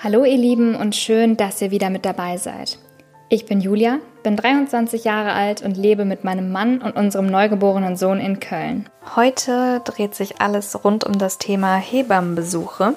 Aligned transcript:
Hallo 0.00 0.24
ihr 0.24 0.36
Lieben 0.36 0.76
und 0.76 0.94
schön, 0.94 1.36
dass 1.36 1.60
ihr 1.60 1.72
wieder 1.72 1.90
mit 1.90 2.04
dabei 2.04 2.36
seid. 2.36 2.78
Ich 3.28 3.46
bin 3.46 3.60
Julia, 3.60 3.98
bin 4.22 4.36
23 4.36 5.02
Jahre 5.02 5.32
alt 5.32 5.60
und 5.60 5.76
lebe 5.76 6.04
mit 6.04 6.22
meinem 6.22 6.52
Mann 6.52 6.80
und 6.80 6.94
unserem 6.94 7.26
neugeborenen 7.26 7.96
Sohn 7.96 8.20
in 8.20 8.38
Köln. 8.38 8.88
Heute 9.16 9.80
dreht 9.84 10.14
sich 10.14 10.40
alles 10.40 10.84
rund 10.84 11.02
um 11.02 11.18
das 11.18 11.38
Thema 11.38 11.74
Hebammenbesuche. 11.74 12.94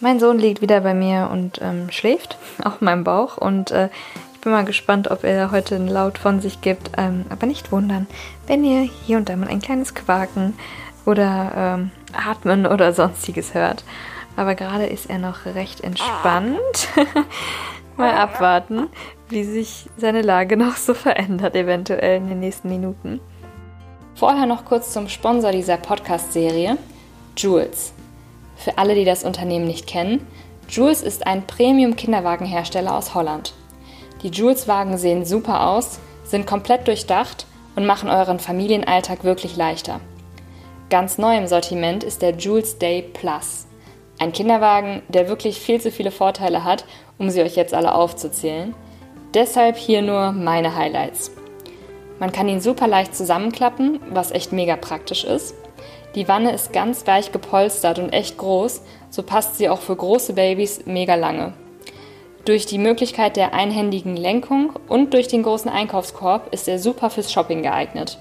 Mein 0.00 0.18
Sohn 0.18 0.40
liegt 0.40 0.60
wieder 0.60 0.80
bei 0.80 0.92
mir 0.92 1.30
und 1.32 1.60
ähm, 1.62 1.88
schläft 1.92 2.36
auf 2.64 2.80
meinem 2.80 3.04
Bauch 3.04 3.36
und 3.36 3.70
äh, 3.70 3.88
ich 4.34 4.40
bin 4.40 4.50
mal 4.50 4.64
gespannt, 4.64 5.08
ob 5.12 5.22
er 5.22 5.52
heute 5.52 5.76
einen 5.76 5.86
Laut 5.86 6.18
von 6.18 6.40
sich 6.40 6.62
gibt. 6.62 6.90
Ähm, 6.96 7.26
aber 7.28 7.46
nicht 7.46 7.70
wundern, 7.70 8.08
wenn 8.48 8.64
ihr 8.64 8.80
hier 8.80 9.18
und 9.18 9.28
da 9.28 9.36
mal 9.36 9.46
ein 9.46 9.62
kleines 9.62 9.94
Quaken 9.94 10.54
oder 11.04 11.52
ähm, 11.56 11.90
Atmen 12.12 12.66
oder 12.66 12.92
sonstiges 12.92 13.54
hört. 13.54 13.84
Aber 14.36 14.54
gerade 14.54 14.86
ist 14.86 15.08
er 15.08 15.18
noch 15.18 15.46
recht 15.46 15.80
entspannt. 15.80 16.88
Mal 17.96 18.12
abwarten, 18.12 18.88
wie 19.30 19.44
sich 19.44 19.88
seine 19.96 20.20
Lage 20.20 20.58
noch 20.58 20.76
so 20.76 20.92
verändert, 20.92 21.56
eventuell 21.56 22.18
in 22.18 22.28
den 22.28 22.40
nächsten 22.40 22.68
Minuten. 22.68 23.20
Vorher 24.14 24.46
noch 24.46 24.66
kurz 24.66 24.92
zum 24.92 25.08
Sponsor 25.08 25.50
dieser 25.50 25.78
Podcast-Serie, 25.78 26.76
Jules. 27.36 27.92
Für 28.56 28.76
alle, 28.76 28.94
die 28.94 29.04
das 29.04 29.24
Unternehmen 29.24 29.66
nicht 29.66 29.86
kennen, 29.86 30.26
Jules 30.68 31.02
ist 31.02 31.26
ein 31.26 31.46
Premium-Kinderwagenhersteller 31.46 32.94
aus 32.94 33.14
Holland. 33.14 33.54
Die 34.22 34.28
Jules-Wagen 34.28 34.98
sehen 34.98 35.24
super 35.24 35.68
aus, 35.68 35.98
sind 36.24 36.46
komplett 36.46 36.88
durchdacht 36.88 37.46
und 37.76 37.86
machen 37.86 38.10
euren 38.10 38.40
Familienalltag 38.40 39.24
wirklich 39.24 39.56
leichter. 39.56 40.00
Ganz 40.90 41.18
neu 41.18 41.36
im 41.36 41.46
Sortiment 41.46 42.04
ist 42.04 42.22
der 42.22 42.34
Jules 42.36 42.78
Day 42.78 43.02
Plus. 43.02 43.65
Ein 44.18 44.32
Kinderwagen, 44.32 45.02
der 45.08 45.28
wirklich 45.28 45.60
viel 45.60 45.80
zu 45.80 45.90
viele 45.90 46.10
Vorteile 46.10 46.64
hat, 46.64 46.84
um 47.18 47.28
sie 47.30 47.42
euch 47.42 47.54
jetzt 47.54 47.74
alle 47.74 47.94
aufzuzählen. 47.94 48.74
Deshalb 49.34 49.76
hier 49.76 50.00
nur 50.00 50.32
meine 50.32 50.74
Highlights. 50.74 51.30
Man 52.18 52.32
kann 52.32 52.48
ihn 52.48 52.60
super 52.60 52.88
leicht 52.88 53.14
zusammenklappen, 53.14 54.00
was 54.10 54.30
echt 54.30 54.52
mega 54.52 54.76
praktisch 54.76 55.24
ist. 55.24 55.54
Die 56.14 56.28
Wanne 56.28 56.52
ist 56.52 56.72
ganz 56.72 57.06
weich 57.06 57.30
gepolstert 57.30 57.98
und 57.98 58.10
echt 58.14 58.38
groß, 58.38 58.80
so 59.10 59.22
passt 59.22 59.58
sie 59.58 59.68
auch 59.68 59.80
für 59.80 59.96
große 59.96 60.32
Babys 60.32 60.86
mega 60.86 61.14
lange. 61.14 61.52
Durch 62.46 62.64
die 62.64 62.78
Möglichkeit 62.78 63.36
der 63.36 63.52
einhändigen 63.52 64.16
Lenkung 64.16 64.72
und 64.88 65.12
durch 65.12 65.28
den 65.28 65.42
großen 65.42 65.70
Einkaufskorb 65.70 66.54
ist 66.54 66.68
er 66.68 66.78
super 66.78 67.10
fürs 67.10 67.30
Shopping 67.30 67.62
geeignet. 67.62 68.18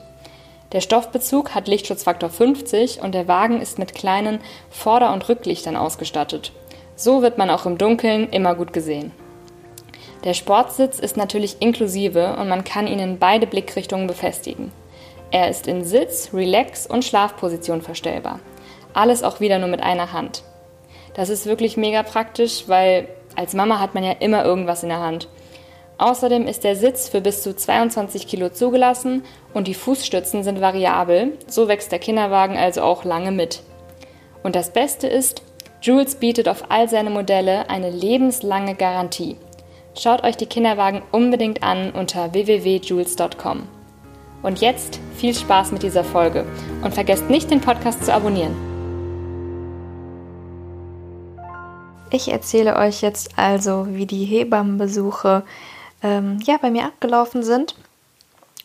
Der 0.76 0.82
Stoffbezug 0.82 1.56
hat 1.56 1.70
Lichtschutzfaktor 1.70 2.30
50 2.30 3.00
und 3.00 3.16
der 3.16 3.30
Wagen 3.30 3.62
ist 3.62 3.80
mit 3.80 3.96
kleinen 3.96 4.40
Vorder- 4.70 5.14
und 5.14 5.30
Rücklichtern 5.30 5.78
ausgestattet. 5.78 6.52
So 6.98 7.22
wird 7.22 7.38
man 7.38 7.50
auch 7.50 7.66
im 7.66 7.78
Dunkeln 7.78 8.28
immer 8.32 8.56
gut 8.56 8.74
gesehen. 8.74 9.14
Der 10.26 10.34
Sportsitz 10.34 11.00
ist 11.00 11.16
natürlich 11.16 11.62
inklusive 11.62 12.36
und 12.36 12.50
man 12.50 12.66
kann 12.66 12.88
ihn 12.88 13.00
in 13.00 13.20
beide 13.20 13.48
Blickrichtungen 13.48 14.06
befestigen. 14.06 14.74
Er 15.32 15.50
ist 15.50 15.66
in 15.66 15.86
Sitz, 15.86 16.32
Relax 16.34 16.86
und 16.86 17.06
Schlafposition 17.06 17.82
verstellbar. 17.82 18.42
Alles 18.94 19.24
auch 19.24 19.40
wieder 19.40 19.60
nur 19.60 19.70
mit 19.70 19.82
einer 19.82 20.12
Hand. 20.12 20.44
Das 21.14 21.30
ist 21.30 21.46
wirklich 21.46 21.78
mega 21.78 22.04
praktisch, 22.04 22.66
weil 22.68 23.08
als 23.38 23.54
Mama 23.54 23.80
hat 23.80 23.94
man 23.96 24.04
ja 24.04 24.12
immer 24.12 24.44
irgendwas 24.44 24.84
in 24.84 24.90
der 24.90 25.00
Hand. 25.00 25.30
Außerdem 25.98 26.46
ist 26.46 26.66
der 26.66 26.76
Sitz 26.76 27.08
für 27.08 27.22
bis 27.22 27.42
zu 27.42 27.56
22 27.56 28.28
Kilo 28.28 28.50
zugelassen 28.50 29.24
und 29.54 29.68
die 29.68 29.74
Fußstützen 29.74 30.44
sind 30.44 30.60
variabel, 30.60 31.34
so 31.48 31.68
wächst 31.70 31.92
der 31.92 32.00
Kinderwagen 32.00 32.58
also 32.58 32.82
auch 32.82 33.06
lange 33.06 33.32
mit. 33.32 33.62
Und 34.44 34.56
das 34.56 34.74
Beste 34.74 35.08
ist, 35.08 35.42
Jules 35.82 36.16
bietet 36.16 36.50
auf 36.50 36.66
all 36.70 36.90
seine 36.90 37.10
Modelle 37.10 37.70
eine 37.70 37.90
lebenslange 37.90 38.76
Garantie. 38.76 39.38
Schaut 39.98 40.24
euch 40.24 40.36
die 40.36 40.48
Kinderwagen 40.48 41.02
unbedingt 41.12 41.64
an 41.64 41.92
unter 41.92 42.34
www.jules.com. 42.34 43.64
Und 44.44 44.60
jetzt 44.60 45.00
viel 45.16 45.34
Spaß 45.34 45.72
mit 45.72 45.84
dieser 45.84 46.04
Folge 46.04 46.46
und 46.84 46.94
vergesst 46.94 47.30
nicht, 47.30 47.50
den 47.50 47.62
Podcast 47.62 48.06
zu 48.06 48.14
abonnieren. 48.14 48.56
Ich 52.12 52.32
erzähle 52.32 52.76
euch 52.76 53.02
jetzt 53.02 53.32
also, 53.38 53.88
wie 53.90 54.06
die 54.06 54.26
Hebammenbesuche 54.26 55.44
ähm, 56.06 56.38
ja, 56.44 56.58
bei 56.62 56.70
mir 56.70 56.86
abgelaufen 56.86 57.44
sind 57.44 57.76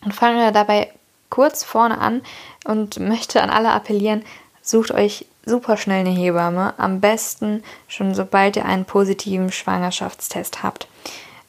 und 0.04 0.14
fange 0.14 0.52
dabei 0.52 0.92
kurz 1.30 1.64
vorne 1.64 1.98
an 1.98 2.20
und 2.64 3.00
möchte 3.00 3.42
an 3.42 3.48
alle 3.48 3.70
appellieren, 3.70 4.22
sucht 4.60 4.90
euch 4.90 5.24
super 5.46 5.78
schnell 5.78 6.00
eine 6.00 6.10
Hebamme, 6.10 6.74
am 6.76 7.00
besten 7.00 7.64
schon 7.88 8.14
sobald 8.14 8.56
ihr 8.56 8.66
einen 8.66 8.84
positiven 8.84 9.50
Schwangerschaftstest 9.50 10.62
habt, 10.62 10.86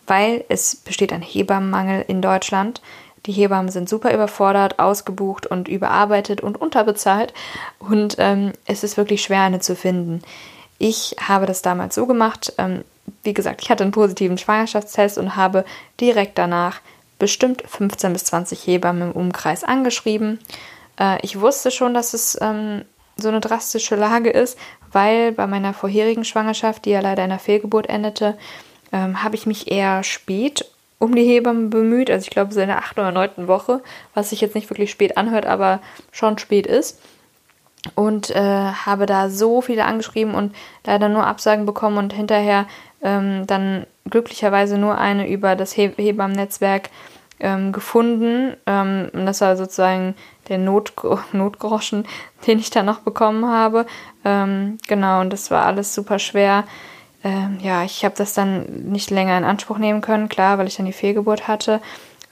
weil 0.07 0.45
es 0.47 0.77
besteht 0.77 1.11
ein 1.11 1.21
Hebammenmangel 1.21 2.05
in 2.07 2.21
Deutschland. 2.21 2.81
Die 3.25 3.33
Hebammen 3.33 3.69
sind 3.69 3.89
super 3.89 4.13
überfordert, 4.13 4.79
ausgebucht 4.79 5.45
und 5.45 5.67
überarbeitet 5.67 6.41
und 6.41 6.59
unterbezahlt 6.59 7.33
und 7.79 8.15
ähm, 8.17 8.53
es 8.65 8.83
ist 8.83 8.95
wirklich 8.95 9.21
schwer, 9.21 9.41
eine 9.41 9.59
zu 9.59 9.75
finden. 9.75 10.21
Ich 10.79 11.17
habe 11.21 11.45
das 11.45 11.61
damals 11.61 11.93
so 11.93 12.07
gemacht, 12.07 12.53
ähm, 12.57 12.83
wie 13.23 13.33
gesagt, 13.33 13.61
ich 13.61 13.69
hatte 13.69 13.83
einen 13.83 13.91
positiven 13.91 14.37
Schwangerschaftstest 14.37 15.17
und 15.17 15.35
habe 15.35 15.65
direkt 15.99 16.37
danach 16.37 16.81
bestimmt 17.19 17.63
15 17.67 18.13
bis 18.13 18.25
20 18.25 18.65
Hebammen 18.65 19.11
im 19.11 19.11
Umkreis 19.11 19.63
angeschrieben. 19.63 20.39
Äh, 20.99 21.19
ich 21.21 21.39
wusste 21.39 21.71
schon, 21.71 21.93
dass 21.93 22.13
es 22.13 22.37
ähm, 22.41 22.83
so 23.15 23.27
eine 23.27 23.39
drastische 23.39 23.95
Lage 23.95 24.29
ist, 24.29 24.57
weil 24.91 25.31
bei 25.31 25.47
meiner 25.47 25.73
vorherigen 25.73 26.25
Schwangerschaft, 26.25 26.85
die 26.85 26.89
ja 26.91 26.99
leider 26.99 27.23
in 27.23 27.31
einer 27.31 27.39
Fehlgeburt 27.39 27.87
endete, 27.87 28.37
ähm, 28.91 29.23
habe 29.23 29.35
ich 29.35 29.45
mich 29.45 29.71
eher 29.71 30.03
spät 30.03 30.65
um 30.97 31.15
die 31.15 31.23
Hebamme 31.23 31.67
bemüht. 31.69 32.11
Also 32.11 32.23
ich 32.23 32.29
glaube, 32.29 32.53
so 32.53 32.59
in 32.59 32.67
der 32.67 32.79
achten 32.79 32.99
oder 32.99 33.11
neunten 33.11 33.47
Woche, 33.47 33.81
was 34.13 34.31
sich 34.31 34.41
jetzt 34.41 34.55
nicht 34.55 34.69
wirklich 34.69 34.91
spät 34.91 35.17
anhört, 35.17 35.45
aber 35.45 35.79
schon 36.11 36.37
spät 36.37 36.67
ist 36.67 36.99
und 37.95 38.29
äh, 38.29 38.71
habe 38.85 39.05
da 39.05 39.29
so 39.29 39.61
viele 39.61 39.85
angeschrieben 39.85 40.35
und 40.35 40.55
leider 40.85 41.09
nur 41.09 41.25
Absagen 41.25 41.65
bekommen 41.65 41.97
und 41.97 42.13
hinterher 42.13 42.67
ähm, 43.01 43.47
dann 43.47 43.85
glücklicherweise 44.09 44.77
nur 44.77 44.97
eine 44.97 45.29
über 45.29 45.55
das 45.55 45.73
He 45.73 45.91
Hebammennetzwerk 45.95 46.89
ähm, 47.39 47.71
gefunden. 47.71 48.55
Ähm, 48.65 49.09
und 49.13 49.25
das 49.25 49.41
war 49.41 49.57
sozusagen 49.57 50.15
der 50.47 50.57
Not 50.57 50.93
Notgroschen, 51.33 52.05
den 52.47 52.59
ich 52.59 52.69
da 52.69 52.83
noch 52.83 52.99
bekommen 52.99 53.45
habe. 53.45 53.85
Ähm, 54.23 54.77
genau, 54.87 55.21
und 55.21 55.33
das 55.33 55.51
war 55.51 55.65
alles 55.65 55.93
super 55.93 56.19
schwer. 56.19 56.63
Ähm, 57.23 57.59
ja, 57.61 57.83
ich 57.83 58.03
habe 58.03 58.15
das 58.15 58.33
dann 58.33 58.65
nicht 58.91 59.11
länger 59.11 59.37
in 59.37 59.43
Anspruch 59.43 59.77
nehmen 59.77 60.01
können, 60.01 60.29
klar, 60.29 60.57
weil 60.57 60.67
ich 60.67 60.77
dann 60.77 60.85
die 60.85 60.93
Fehlgeburt 60.93 61.47
hatte. 61.47 61.81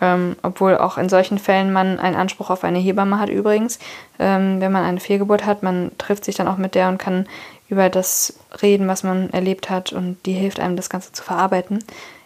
Ähm, 0.02 0.36
obwohl 0.44 0.78
auch 0.78 0.98
in 0.98 1.10
solchen 1.10 1.40
Fällen 1.40 1.74
man 1.74 2.00
einen 2.00 2.16
Anspruch 2.16 2.50
auf 2.50 2.64
eine 2.64 2.80
Hebamme 2.80 3.20
hat 3.20 3.30
übrigens. 3.30 3.80
Ähm, 4.18 4.62
wenn 4.62 4.72
man 4.72 4.86
eine 4.86 5.00
Fehlgeburt 5.00 5.46
hat, 5.46 5.62
man 5.64 5.92
trifft 5.98 6.26
sich 6.26 6.36
dann 6.36 6.48
auch 6.48 6.58
mit 6.58 6.76
der 6.76 6.88
und 6.88 6.98
kann 6.98 7.28
über 7.68 7.90
das 7.90 8.40
reden, 8.62 8.88
was 8.88 9.04
man 9.04 9.30
erlebt 9.32 9.70
hat 9.70 9.92
und 9.92 10.18
die 10.26 10.34
hilft 10.34 10.60
einem, 10.60 10.76
das 10.76 10.90
Ganze 10.90 11.12
zu 11.12 11.24
verarbeiten. 11.24 11.84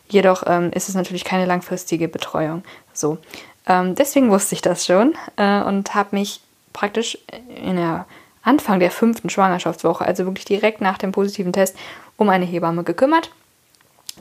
Jedoch 0.07 0.44
ähm, 0.45 0.72
ist 0.72 0.89
es 0.89 0.95
natürlich 0.95 1.23
keine 1.25 1.45
langfristige 1.45 2.07
Betreuung. 2.07 2.63
So. 2.94 3.17
Ähm, 3.67 3.95
deswegen 3.95 4.29
wusste 4.29 4.55
ich 4.55 4.61
das 4.61 4.85
schon 4.85 5.16
äh, 5.38 5.61
und 5.61 5.95
habe 5.95 6.16
mich 6.16 6.41
praktisch 6.73 7.17
in 7.63 7.78
der 7.78 8.05
Anfang 8.44 8.79
der 8.79 8.91
fünften 8.91 9.29
Schwangerschaftswoche, 9.29 10.05
also 10.05 10.25
wirklich 10.25 10.45
direkt 10.45 10.81
nach 10.81 10.97
dem 10.97 11.11
positiven 11.11 11.53
Test, 11.53 11.78
um 12.17 12.29
eine 12.29 12.45
Hebamme 12.45 12.84
gekümmert 12.84 13.31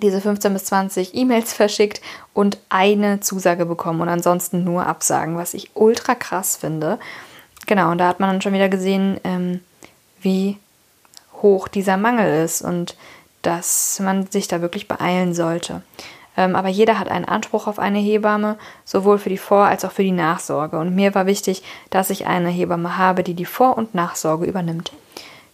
diese 0.00 0.20
15 0.20 0.52
bis 0.52 0.64
20 0.66 1.14
E-Mails 1.14 1.52
verschickt 1.52 2.00
und 2.32 2.58
eine 2.68 3.20
Zusage 3.20 3.66
bekommen 3.66 4.00
und 4.00 4.08
ansonsten 4.08 4.64
nur 4.64 4.86
Absagen, 4.86 5.36
was 5.36 5.54
ich 5.54 5.70
ultra 5.74 6.14
krass 6.14 6.56
finde. 6.56 6.98
Genau, 7.66 7.90
und 7.90 7.98
da 7.98 8.08
hat 8.08 8.20
man 8.20 8.30
dann 8.30 8.42
schon 8.42 8.54
wieder 8.54 8.68
gesehen, 8.68 9.20
ähm, 9.24 9.60
wie 10.20 10.58
hoch 11.42 11.68
dieser 11.68 11.96
Mangel 11.96 12.44
ist 12.44 12.62
und 12.62 12.96
dass 13.42 13.98
man 14.00 14.26
sich 14.28 14.48
da 14.48 14.60
wirklich 14.60 14.88
beeilen 14.88 15.34
sollte. 15.34 15.82
Ähm, 16.36 16.56
aber 16.56 16.68
jeder 16.68 16.98
hat 16.98 17.08
einen 17.08 17.26
Anspruch 17.26 17.66
auf 17.66 17.78
eine 17.78 17.98
Hebamme, 17.98 18.56
sowohl 18.84 19.18
für 19.18 19.28
die 19.28 19.38
Vor- 19.38 19.66
als 19.66 19.84
auch 19.84 19.92
für 19.92 20.04
die 20.04 20.12
Nachsorge. 20.12 20.78
Und 20.78 20.94
mir 20.94 21.14
war 21.14 21.26
wichtig, 21.26 21.62
dass 21.90 22.10
ich 22.10 22.26
eine 22.26 22.48
Hebamme 22.48 22.96
habe, 22.96 23.22
die 23.22 23.34
die 23.34 23.44
Vor- 23.44 23.76
und 23.76 23.94
Nachsorge 23.94 24.46
übernimmt. 24.46 24.92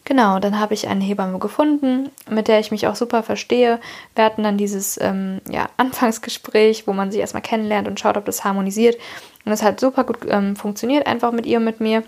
Genau, 0.09 0.39
dann 0.39 0.59
habe 0.59 0.73
ich 0.73 0.89
eine 0.89 1.05
Hebamme 1.05 1.39
gefunden, 1.39 2.11
mit 2.31 2.49
der 2.49 2.61
ich 2.61 2.71
mich 2.71 2.87
auch 2.87 2.97
super 2.97 3.23
verstehe. 3.23 3.79
Wir 4.15 4.25
hatten 4.25 4.43
dann 4.43 4.57
dieses 4.57 4.99
ähm, 5.03 5.43
ja, 5.51 5.69
Anfangsgespräch, 5.77 6.87
wo 6.87 6.95
man 6.95 7.13
sich 7.13 7.21
erstmal 7.21 7.43
kennenlernt 7.43 7.87
und 7.87 8.01
schaut, 8.01 8.17
ob 8.17 8.25
das 8.25 8.43
harmonisiert. 8.43 8.97
Und 9.45 9.51
das 9.51 9.63
hat 9.63 9.79
super 9.79 10.05
gut 10.05 10.21
ähm, 10.27 10.57
funktioniert, 10.57 11.07
einfach 11.07 11.31
mit 11.31 11.45
ihr 11.45 11.59
und 11.59 11.65
mit 11.65 11.81
mir. 11.81 12.05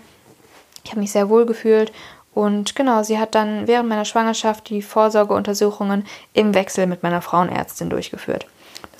Ich 0.83 0.89
habe 0.89 0.99
mich 0.99 1.11
sehr 1.11 1.29
wohl 1.29 1.45
gefühlt. 1.45 1.91
Und 2.33 2.75
genau, 2.75 3.03
sie 3.03 3.19
hat 3.19 3.35
dann 3.35 3.67
während 3.67 3.87
meiner 3.87 4.05
Schwangerschaft 4.05 4.69
die 4.69 4.81
Vorsorgeuntersuchungen 4.81 6.07
im 6.33 6.55
Wechsel 6.55 6.87
mit 6.87 7.03
meiner 7.03 7.21
Frauenärztin 7.21 7.91
durchgeführt. 7.91 8.47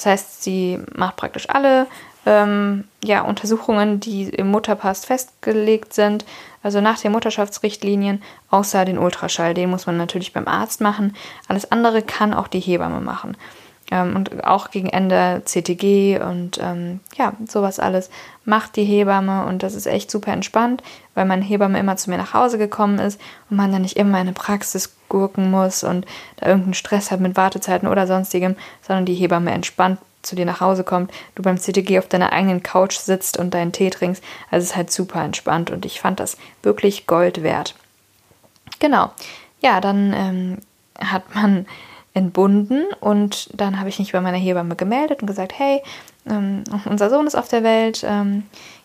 Das 0.02 0.08
heißt, 0.08 0.44
sie 0.44 0.80
macht 0.96 1.16
praktisch 1.16 1.48
alle 1.48 1.86
ähm, 2.26 2.86
ja, 3.04 3.22
Untersuchungen, 3.22 4.00
die 4.00 4.30
im 4.30 4.50
Mutterpass 4.50 5.06
festgelegt 5.06 5.94
sind, 5.94 6.26
also 6.64 6.82
nach 6.82 7.00
den 7.00 7.12
Mutterschaftsrichtlinien, 7.12 8.24
außer 8.50 8.84
den 8.84 8.98
Ultraschall. 8.98 9.54
Den 9.54 9.70
muss 9.70 9.86
man 9.86 9.98
natürlich 9.98 10.34
beim 10.34 10.48
Arzt 10.48 10.82
machen. 10.82 11.16
Alles 11.48 11.72
andere 11.72 12.02
kann 12.02 12.34
auch 12.34 12.48
die 12.48 12.60
Hebamme 12.60 13.00
machen. 13.00 13.38
Ähm, 13.92 14.16
und 14.16 14.44
auch 14.44 14.72
gegen 14.72 14.90
Ende 14.90 15.44
CTG 15.46 16.20
und 16.20 16.58
ähm, 16.60 17.00
ja, 17.16 17.34
sowas 17.48 17.78
alles 17.80 18.10
macht 18.44 18.78
die 18.78 18.86
Hebamme 18.86 19.46
und 19.46 19.62
das 19.62 19.76
ist 19.76 19.86
echt 19.86 20.10
super 20.10 20.32
entspannt, 20.34 20.82
weil 21.14 21.26
meine 21.26 21.44
Hebamme 21.46 21.80
immer 21.80 21.96
zu 21.96 22.10
mir 22.10 22.18
nach 22.18 22.34
Hause 22.34 22.58
gekommen 22.58 22.98
ist 22.98 23.22
und 23.52 23.58
man 23.58 23.72
dann 23.72 23.84
nicht 23.84 23.98
immer 23.98 24.18
in 24.18 24.28
eine 24.28 24.34
Praxis 24.34 24.96
gurken 25.12 25.52
muss 25.52 25.84
und 25.84 26.08
da 26.38 26.48
irgendeinen 26.48 26.74
Stress 26.74 27.12
hat 27.12 27.20
mit 27.20 27.38
Wartezeiten 27.38 27.88
oder 27.88 28.08
sonstigem, 28.08 28.56
sondern 28.82 29.06
die 29.06 29.14
Hebamme 29.14 29.52
entspannt 29.52 30.00
zu 30.22 30.36
dir 30.36 30.46
nach 30.46 30.62
Hause 30.62 30.84
kommt, 30.84 31.12
du 31.36 31.44
beim 31.44 31.58
CTG 31.58 32.00
auf 32.00 32.08
deiner 32.08 32.32
eigenen 32.32 32.64
Couch 32.64 32.96
sitzt 32.98 33.38
und 33.38 33.54
deinen 33.54 33.72
Tee 33.72 33.90
trinkst. 33.90 34.24
Also 34.50 34.64
es 34.64 34.72
ist 34.72 34.76
halt 34.76 34.92
super 34.92 35.24
entspannt 35.24 35.72
und 35.72 35.86
ich 35.86 36.00
fand 36.00 36.20
das 36.20 36.38
wirklich 36.64 37.08
Gold 37.08 37.44
wert. 37.44 37.76
Genau. 38.80 39.12
Ja, 39.62 39.82
dann 39.82 40.14
ähm, 40.16 40.58
hat 41.00 41.36
man 41.36 41.66
entbunden 42.14 42.86
und 43.00 43.50
dann 43.54 43.80
habe 43.80 43.90
ich 43.90 44.00
mich 44.00 44.12
bei 44.12 44.22
meiner 44.22 44.38
Hebamme 44.38 44.76
gemeldet 44.76 45.22
und 45.22 45.28
gesagt, 45.28 45.54
hey, 45.58 45.82
ähm, 46.30 46.64
unser 46.86 47.10
Sohn 47.10 47.28
ist 47.28 47.36
auf 47.36 47.48
der 47.48 47.64
Welt. 47.64 48.06
Ähm, 48.08 48.44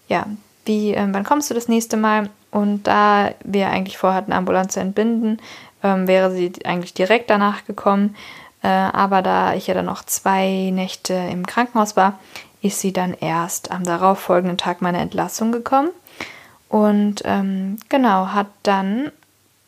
ja, 0.09 0.27
wie, 0.65 0.93
ähm, 0.93 1.13
wann 1.13 1.25
kommst 1.25 1.51
du 1.51 1.55
das 1.55 1.69
nächste 1.69 1.97
Mal? 1.97 2.31
Und 2.51 2.85
da 2.87 3.33
wir 3.45 3.69
eigentlich 3.69 3.99
vorhatten, 3.99 4.33
ambulant 4.33 4.73
zu 4.73 4.81
entbinden, 4.81 5.39
ähm, 5.87 6.09
wäre 6.09 6.31
sie 6.31 6.53
eigentlich 6.65 6.95
direkt 6.95 7.31
danach 7.31 7.65
gekommen. 7.65 8.17
Äh, 8.63 8.69
aber 8.69 9.23
da 9.23 9.55
ich 9.55 9.67
ja 9.67 9.75
dann 9.75 9.87
noch 9.87 10.05
zwei 10.05 10.71
Nächte 10.73 11.15
im 11.15 11.47
Krankenhaus 11.47 11.97
war, 11.97 12.19
ist 12.63 12.81
sie 12.81 12.93
dann 12.93 13.15
erst 13.15 13.71
am 13.71 13.85
darauffolgenden 13.85 14.59
Tag 14.59 14.83
meiner 14.83 14.99
Entlassung 14.99 15.53
gekommen. 15.53 15.91
Und 16.69 17.23
ähm, 17.25 17.79
genau, 17.89 18.29
hat 18.29 18.49
dann 18.63 19.13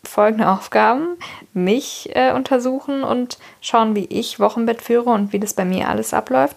folgende 0.04 0.48
Aufgaben: 0.50 1.16
mich 1.52 2.10
äh, 2.14 2.32
untersuchen 2.32 3.04
und 3.04 3.38
schauen, 3.60 3.94
wie 3.94 4.06
ich 4.06 4.40
Wochenbett 4.40 4.82
führe 4.82 5.10
und 5.10 5.32
wie 5.32 5.38
das 5.38 5.54
bei 5.54 5.64
mir 5.64 5.88
alles 5.88 6.12
abläuft. 6.12 6.56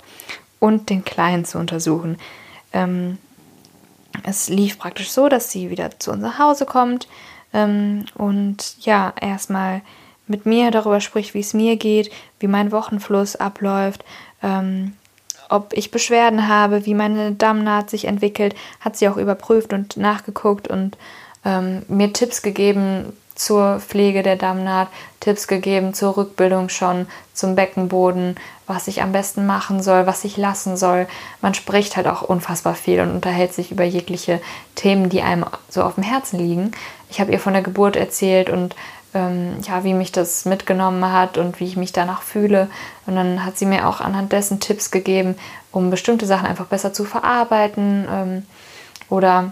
Und 0.59 0.91
den 0.91 1.03
Kleinen 1.03 1.43
zu 1.43 1.57
untersuchen. 1.57 2.19
Ähm, 2.71 3.17
es 4.23 4.49
lief 4.49 4.77
praktisch 4.77 5.11
so, 5.11 5.27
dass 5.27 5.51
sie 5.51 5.69
wieder 5.69 5.99
zu 5.99 6.11
uns 6.11 6.21
nach 6.21 6.37
Hause 6.37 6.65
kommt 6.65 7.07
ähm, 7.53 8.05
und 8.15 8.77
ja, 8.81 9.13
erstmal 9.19 9.81
mit 10.27 10.45
mir 10.45 10.71
darüber 10.71 11.01
spricht, 11.01 11.33
wie 11.33 11.39
es 11.39 11.53
mir 11.53 11.75
geht, 11.75 12.11
wie 12.39 12.47
mein 12.47 12.71
Wochenfluss 12.71 13.35
abläuft, 13.35 14.03
ähm, 14.41 14.93
ob 15.49 15.73
ich 15.73 15.91
Beschwerden 15.91 16.47
habe, 16.47 16.85
wie 16.85 16.93
meine 16.93 17.33
Dammnaht 17.33 17.89
sich 17.89 18.05
entwickelt, 18.05 18.55
hat 18.79 18.95
sie 18.95 19.09
auch 19.09 19.17
überprüft 19.17 19.73
und 19.73 19.97
nachgeguckt 19.97 20.69
und 20.69 20.97
ähm, 21.43 21.83
mir 21.89 22.13
Tipps 22.13 22.41
gegeben 22.41 23.11
zur 23.35 23.79
Pflege 23.79 24.23
der 24.23 24.35
Dammnaht, 24.35 24.87
Tipps 25.19 25.47
gegeben 25.47 25.93
zur 25.93 26.15
Rückbildung 26.15 26.69
schon, 26.69 27.07
zum 27.33 27.55
Beckenboden, 27.55 28.35
was 28.67 28.87
ich 28.87 29.01
am 29.01 29.11
besten 29.11 29.45
machen 29.45 29.81
soll, 29.81 30.05
was 30.05 30.23
ich 30.23 30.37
lassen 30.37 30.77
soll. 30.77 31.07
Man 31.41 31.53
spricht 31.53 31.97
halt 31.97 32.07
auch 32.07 32.21
unfassbar 32.21 32.75
viel 32.75 32.99
und 33.01 33.11
unterhält 33.11 33.53
sich 33.53 33.71
über 33.71 33.83
jegliche 33.83 34.41
Themen, 34.75 35.09
die 35.09 35.21
einem 35.21 35.45
so 35.69 35.83
auf 35.83 35.95
dem 35.95 36.03
Herzen 36.03 36.39
liegen. 36.39 36.71
Ich 37.11 37.19
habe 37.19 37.31
ihr 37.31 37.39
von 37.39 37.53
der 37.53 37.61
Geburt 37.61 37.95
erzählt 37.95 38.49
und 38.49 38.73
ähm, 39.13 39.57
ja, 39.67 39.83
wie 39.83 39.93
mich 39.93 40.13
das 40.13 40.45
mitgenommen 40.45 41.11
hat 41.11 41.37
und 41.37 41.59
wie 41.59 41.65
ich 41.65 41.75
mich 41.75 41.91
danach 41.91 42.21
fühle. 42.21 42.69
Und 43.05 43.15
dann 43.15 43.43
hat 43.45 43.57
sie 43.57 43.65
mir 43.65 43.87
auch 43.87 43.99
anhand 43.99 44.31
dessen 44.31 44.61
Tipps 44.61 44.91
gegeben, 44.91 45.35
um 45.73 45.89
bestimmte 45.89 46.25
Sachen 46.25 46.47
einfach 46.47 46.67
besser 46.67 46.93
zu 46.93 47.03
verarbeiten 47.03 48.07
ähm, 48.09 48.45
oder 49.09 49.51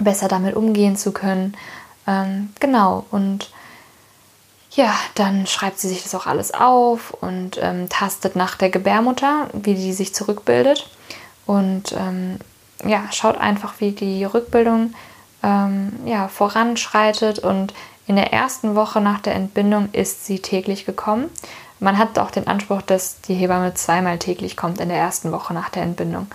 besser 0.00 0.26
damit 0.26 0.56
umgehen 0.56 0.96
zu 0.96 1.12
können. 1.12 1.56
Ähm, 2.08 2.50
genau, 2.58 3.06
und 3.12 3.50
ja, 4.72 4.92
dann 5.14 5.46
schreibt 5.46 5.78
sie 5.78 5.88
sich 5.88 6.02
das 6.02 6.14
auch 6.14 6.26
alles 6.26 6.52
auf 6.52 7.12
und 7.12 7.58
ähm, 7.62 7.88
tastet 7.88 8.34
nach 8.34 8.56
der 8.56 8.70
Gebärmutter, 8.70 9.48
wie 9.52 9.74
die 9.74 9.92
sich 9.92 10.12
zurückbildet. 10.12 10.88
Und 11.46 11.92
ähm, 11.92 12.38
ja, 12.84 13.04
schaut 13.12 13.36
einfach, 13.36 13.74
wie 13.78 13.92
die 13.92 14.24
Rückbildung 14.24 14.94
ähm, 15.42 15.92
ja, 16.04 16.28
voranschreitet 16.28 17.38
und 17.38 17.74
in 18.06 18.16
der 18.16 18.32
ersten 18.32 18.74
Woche 18.74 19.00
nach 19.00 19.20
der 19.20 19.34
Entbindung 19.34 19.88
ist 19.92 20.26
sie 20.26 20.40
täglich 20.40 20.84
gekommen. 20.84 21.30
Man 21.78 21.96
hat 21.96 22.18
auch 22.18 22.30
den 22.30 22.46
Anspruch, 22.46 22.82
dass 22.82 23.20
die 23.22 23.34
Hebamme 23.34 23.74
zweimal 23.74 24.18
täglich 24.18 24.56
kommt 24.56 24.80
in 24.80 24.88
der 24.88 24.98
ersten 24.98 25.32
Woche 25.32 25.54
nach 25.54 25.70
der 25.70 25.82
Entbindung. 25.82 26.26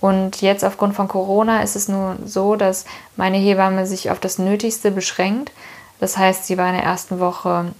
Und 0.00 0.42
jetzt 0.42 0.64
aufgrund 0.64 0.96
von 0.96 1.06
Corona 1.06 1.62
ist 1.62 1.76
es 1.76 1.88
nur 1.88 2.16
so, 2.24 2.56
dass 2.56 2.84
meine 3.16 3.36
Hebamme 3.36 3.86
sich 3.86 4.10
auf 4.10 4.18
das 4.18 4.38
Nötigste 4.38 4.90
beschränkt. 4.90 5.52
Das 6.00 6.18
heißt, 6.18 6.44
sie 6.44 6.58
war 6.58 6.66
in 6.66 6.74
der 6.74 6.82
ersten 6.82 7.20
Woche 7.20 7.72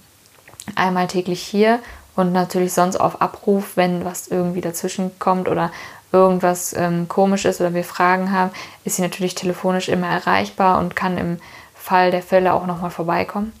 einmal 0.75 1.07
täglich 1.07 1.41
hier 1.41 1.79
und 2.15 2.31
natürlich 2.31 2.71
sonst 2.71 2.95
auf 2.95 3.21
Abruf, 3.21 3.75
wenn 3.75 4.05
was 4.05 4.29
irgendwie 4.29 4.61
dazwischen 4.61 5.11
kommt 5.19 5.49
oder 5.49 5.71
irgendwas 6.13 6.73
ähm, 6.73 7.07
komisch 7.09 7.43
ist 7.45 7.59
oder 7.59 7.73
wir 7.73 7.83
Fragen 7.83 8.31
haben, 8.31 8.51
ist 8.85 8.95
sie 8.95 9.01
natürlich 9.01 9.35
telefonisch 9.35 9.89
immer 9.89 10.07
erreichbar 10.07 10.79
und 10.79 10.95
kann 10.95 11.17
im 11.17 11.39
Fall 11.75 12.11
der 12.11 12.21
Fälle 12.21 12.53
auch 12.53 12.65
nochmal 12.65 12.91
vorbeikommen. 12.91 13.51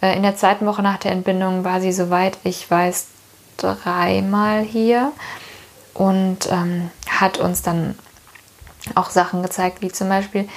Äh, 0.00 0.16
in 0.16 0.22
der 0.22 0.36
zweiten 0.36 0.64
Woche 0.66 0.82
nach 0.82 0.98
der 0.98 1.12
Entbindung 1.12 1.64
war 1.64 1.80
sie, 1.80 1.92
soweit 1.92 2.38
ich 2.44 2.70
weiß, 2.70 3.08
dreimal 3.58 4.62
hier 4.62 5.12
und 5.92 6.50
ähm, 6.50 6.90
hat 7.08 7.38
uns 7.38 7.62
dann 7.62 7.98
auch 8.94 9.10
Sachen 9.10 9.42
gezeigt, 9.42 9.82
wie 9.82 9.92
zum 9.92 10.08
Beispiel, 10.08 10.48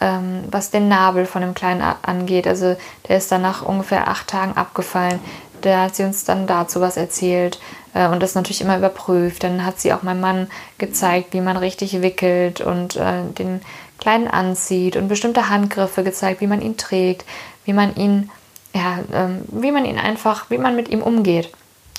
ähm, 0.00 0.44
was 0.50 0.70
den 0.70 0.88
Nabel 0.88 1.26
von 1.26 1.42
dem 1.42 1.54
Kleinen 1.54 1.82
angeht. 2.02 2.46
Also 2.46 2.76
der 3.08 3.16
ist 3.16 3.32
dann 3.32 3.42
nach 3.42 3.62
ungefähr 3.62 4.08
acht 4.08 4.28
Tagen 4.28 4.56
abgefallen. 4.56 5.18
Da 5.62 5.82
hat 5.82 5.96
sie 5.96 6.04
uns 6.04 6.24
dann 6.24 6.46
dazu 6.46 6.80
was 6.80 6.96
erzählt 6.96 7.58
äh, 7.94 8.08
und 8.08 8.22
das 8.22 8.34
natürlich 8.34 8.60
immer 8.60 8.76
überprüft. 8.76 9.44
Dann 9.44 9.64
hat 9.64 9.80
sie 9.80 9.92
auch 9.92 10.02
meinem 10.02 10.20
Mann 10.20 10.48
gezeigt, 10.78 11.32
wie 11.32 11.40
man 11.40 11.56
richtig 11.56 12.02
wickelt 12.02 12.60
und 12.60 12.96
äh, 12.96 13.22
den 13.38 13.60
Kleinen 13.98 14.28
anzieht 14.28 14.96
und 14.96 15.08
bestimmte 15.08 15.48
Handgriffe 15.48 16.02
gezeigt, 16.02 16.40
wie 16.40 16.48
man 16.48 16.60
ihn 16.60 16.76
trägt, 16.76 17.24
wie 17.64 17.72
man 17.72 17.94
ihn, 17.94 18.30
ja, 18.74 18.98
ähm, 19.12 19.42
wie 19.48 19.70
man 19.70 19.84
ihn 19.84 19.98
einfach, 19.98 20.50
wie 20.50 20.58
man 20.58 20.76
mit 20.76 20.88
ihm 20.88 21.02
umgeht. 21.02 21.52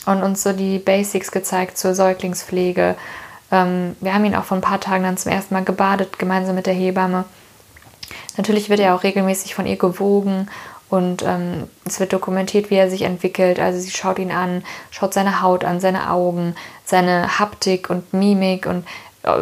Und 0.06 0.21
uns 0.21 0.44
so 0.44 0.51
die 0.51 0.80
Basics 0.80 1.31
gezeigt 1.31 1.77
zur 1.77 1.95
Säuglingspflege. 1.95 2.95
Ähm, 3.51 3.95
wir 4.01 4.13
haben 4.13 4.25
ihn 4.25 4.36
auch 4.36 4.44
vor 4.44 4.57
ein 4.57 4.62
paar 4.62 4.81
Tagen 4.81 5.04
dann 5.04 5.15
zum 5.15 5.31
ersten 5.31 5.54
Mal 5.54 5.63
gebadet, 5.63 6.19
gemeinsam 6.19 6.56
mit 6.56 6.65
der 6.65 6.74
Hebamme. 6.74 7.24
Natürlich 8.36 8.69
wird 8.69 8.81
er 8.81 8.95
auch 8.95 9.04
regelmäßig 9.04 9.56
von 9.56 9.65
ihr 9.65 9.77
gewogen 9.77 10.50
und 10.90 11.24
ähm, 11.24 11.68
es 11.86 12.00
wird 12.00 12.14
dokumentiert, 12.14 12.70
wie 12.70 12.76
er 12.76 12.90
sich 12.90 13.02
entwickelt. 13.02 13.60
Also 13.60 13.80
sie 13.80 13.92
schaut 13.92 14.20
ihn 14.20 14.32
an, 14.32 14.64
schaut 14.92 15.14
seine 15.14 15.42
Haut 15.42 15.63
an, 15.63 15.80
seine 15.80 16.12
Augen, 16.12 16.56
seine 16.86 17.40
Haptik 17.40 17.90
und 17.90 18.13
Mimik 18.13 18.66
und 18.66 18.86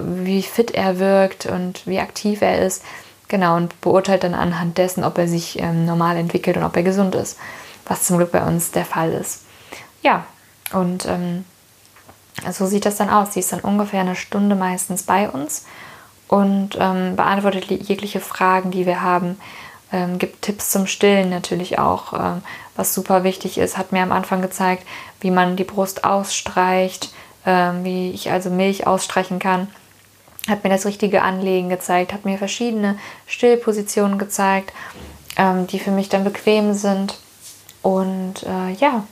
wie 0.03 0.43
fit 0.43 0.71
er 0.71 0.99
wirkt 0.99 1.47
und 1.47 1.85
wie 1.87 1.99
aktiv 1.99 2.41
er 2.41 2.59
ist. 2.65 2.83
Genau, 3.27 3.55
und 3.55 3.79
beurteilt 3.81 4.23
dann 4.23 4.33
anhand 4.33 4.77
dessen, 4.77 5.03
ob 5.03 5.17
er 5.17 5.27
sich 5.27 5.57
ähm, 5.59 5.85
normal 5.85 6.17
entwickelt 6.17 6.57
und 6.57 6.63
ob 6.63 6.75
er 6.75 6.83
gesund 6.83 7.15
ist, 7.15 7.37
was 7.85 8.03
zum 8.03 8.17
Glück 8.17 8.31
bei 8.31 8.43
uns 8.43 8.71
der 8.71 8.85
Fall 8.85 9.13
ist. 9.13 9.43
Ja, 10.01 10.25
und 10.73 11.05
ähm, 11.05 11.45
so 12.51 12.65
sieht 12.65 12.85
das 12.85 12.97
dann 12.97 13.09
aus. 13.09 13.33
Sie 13.33 13.39
ist 13.39 13.51
dann 13.53 13.61
ungefähr 13.61 14.01
eine 14.01 14.15
Stunde 14.15 14.55
meistens 14.55 15.03
bei 15.03 15.29
uns 15.29 15.65
und 16.27 16.77
ähm, 16.79 17.15
beantwortet 17.15 17.65
jegliche 17.69 18.19
Fragen, 18.19 18.71
die 18.71 18.85
wir 18.85 19.01
haben. 19.01 19.37
Ähm, 19.93 20.19
gibt 20.19 20.41
Tipps 20.41 20.69
zum 20.69 20.87
Stillen 20.87 21.29
natürlich 21.29 21.79
auch, 21.79 22.13
ähm, 22.13 22.41
was 22.75 22.93
super 22.93 23.23
wichtig 23.23 23.57
ist. 23.57 23.77
Hat 23.77 23.91
mir 23.91 24.01
am 24.01 24.11
Anfang 24.11 24.41
gezeigt, 24.41 24.85
wie 25.19 25.31
man 25.31 25.55
die 25.55 25.65
Brust 25.65 26.03
ausstreicht, 26.03 27.13
ähm, 27.45 27.83
wie 27.83 28.11
ich 28.11 28.31
also 28.31 28.49
Milch 28.49 28.87
ausstreichen 28.87 29.39
kann. 29.39 29.67
Hat 30.47 30.63
mir 30.63 30.69
das 30.69 30.85
richtige 30.85 31.21
Anlegen 31.21 31.69
gezeigt, 31.69 32.13
hat 32.13 32.25
mir 32.25 32.37
verschiedene 32.37 32.97
Stillpositionen 33.27 34.17
gezeigt, 34.17 34.73
ähm, 35.37 35.67
die 35.67 35.79
für 35.79 35.91
mich 35.91 36.09
dann 36.09 36.23
bequem 36.23 36.73
sind. 36.73 37.19
Und 37.81 38.43
äh, 38.43 38.71
ja, 38.79 39.03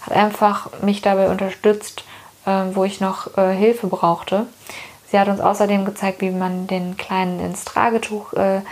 hat 0.00 0.12
einfach 0.12 0.68
mich 0.82 1.00
dabei 1.00 1.28
unterstützt, 1.28 2.04
äh, 2.44 2.64
wo 2.72 2.84
ich 2.84 3.00
noch 3.00 3.36
äh, 3.38 3.54
Hilfe 3.54 3.86
brauchte. 3.86 4.46
Sie 5.10 5.18
hat 5.18 5.28
uns 5.28 5.40
außerdem 5.40 5.84
gezeigt, 5.84 6.20
wie 6.20 6.30
man 6.30 6.66
den 6.66 6.96
Kleinen 6.96 7.40
ins 7.40 7.64
Tragetuch 7.64 8.32
äh, 8.32 8.62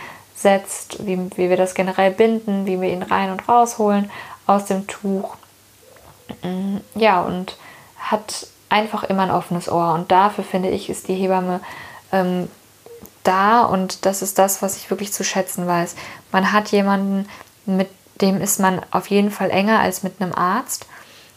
setzt, 0.42 1.06
wie, 1.06 1.18
wie 1.36 1.50
wir 1.50 1.56
das 1.56 1.74
generell 1.74 2.10
binden, 2.10 2.66
wie 2.66 2.80
wir 2.80 2.88
ihn 2.88 3.02
rein 3.02 3.30
und 3.30 3.48
rausholen 3.48 4.10
aus 4.46 4.66
dem 4.66 4.86
Tuch. 4.86 5.36
Mm, 6.42 6.78
ja, 6.94 7.22
und 7.22 7.56
hat 7.98 8.46
einfach 8.68 9.04
immer 9.04 9.22
ein 9.22 9.30
offenes 9.30 9.70
Ohr. 9.70 9.94
Und 9.94 10.10
dafür 10.10 10.44
finde 10.44 10.70
ich, 10.70 10.90
ist 10.90 11.08
die 11.08 11.14
Hebamme 11.14 11.60
ähm, 12.10 12.48
da 13.22 13.62
und 13.62 14.04
das 14.04 14.22
ist 14.22 14.38
das, 14.38 14.62
was 14.62 14.76
ich 14.76 14.90
wirklich 14.90 15.12
zu 15.12 15.24
schätzen 15.24 15.66
weiß. 15.66 15.94
Man 16.32 16.52
hat 16.52 16.68
jemanden, 16.68 17.28
mit 17.66 17.88
dem 18.20 18.40
ist 18.40 18.60
man 18.60 18.80
auf 18.90 19.08
jeden 19.08 19.30
Fall 19.30 19.50
enger 19.50 19.80
als 19.80 20.02
mit 20.02 20.20
einem 20.20 20.34
Arzt. 20.34 20.86